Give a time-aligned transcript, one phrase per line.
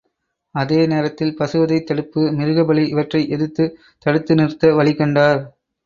[0.55, 5.41] அதே நேரத்தில் பசுவதைத் தடுப்பு, மிருகபலி இவற்றை எதிர்த்துத் தடுத்து நிறுத்த வழி கண்டார்.